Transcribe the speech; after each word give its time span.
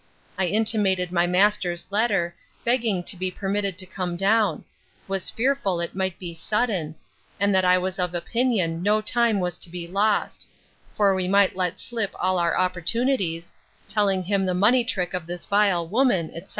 I 0.35 0.47
intimated 0.47 1.11
my 1.11 1.27
master's 1.27 1.85
letter, 1.91 2.33
begging 2.65 3.03
to 3.03 3.15
be 3.15 3.29
permitted 3.29 3.77
to 3.77 3.85
come 3.85 4.15
down: 4.17 4.65
was 5.07 5.29
fearful 5.29 5.79
it 5.79 5.93
might 5.95 6.17
be 6.17 6.33
sudden; 6.33 6.95
and 7.39 7.53
that 7.53 7.63
I 7.65 7.77
was 7.77 7.99
of 7.99 8.15
opinion 8.15 8.81
no 8.81 8.99
time 8.99 9.39
was 9.39 9.59
to 9.59 9.69
be 9.69 9.87
lost; 9.87 10.47
for 10.97 11.13
we 11.13 11.27
might 11.27 11.55
let 11.55 11.77
slip 11.79 12.15
all 12.19 12.39
our 12.39 12.57
opportunities; 12.57 13.53
telling 13.87 14.23
him 14.23 14.43
the 14.47 14.55
money 14.55 14.83
trick 14.83 15.13
of 15.13 15.27
this 15.27 15.45
vile 15.45 15.87
woman, 15.87 16.31
etc. 16.33 16.49